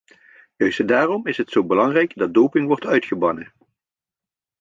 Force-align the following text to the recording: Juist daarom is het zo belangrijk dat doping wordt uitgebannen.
Juist 0.59 0.87
daarom 0.87 1.27
is 1.27 1.37
het 1.37 1.49
zo 1.49 1.63
belangrijk 1.65 2.15
dat 2.15 2.33
doping 2.33 2.67
wordt 2.67 2.85
uitgebannen. 2.85 3.53